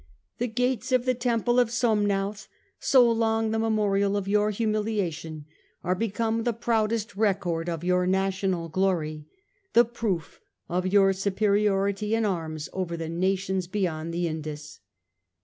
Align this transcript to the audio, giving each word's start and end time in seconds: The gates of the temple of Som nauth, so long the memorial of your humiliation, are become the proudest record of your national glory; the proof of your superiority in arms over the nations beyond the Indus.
The 0.39 0.47
gates 0.47 0.91
of 0.91 1.05
the 1.05 1.13
temple 1.13 1.59
of 1.59 1.69
Som 1.69 2.07
nauth, 2.07 2.47
so 2.79 3.07
long 3.07 3.51
the 3.51 3.59
memorial 3.59 4.17
of 4.17 4.27
your 4.27 4.49
humiliation, 4.49 5.45
are 5.83 5.93
become 5.93 6.41
the 6.41 6.53
proudest 6.53 7.15
record 7.15 7.69
of 7.69 7.83
your 7.83 8.07
national 8.07 8.67
glory; 8.69 9.27
the 9.73 9.85
proof 9.85 10.41
of 10.67 10.87
your 10.91 11.13
superiority 11.13 12.15
in 12.15 12.25
arms 12.25 12.67
over 12.73 12.97
the 12.97 13.09
nations 13.09 13.67
beyond 13.67 14.11
the 14.11 14.27
Indus. 14.27 14.79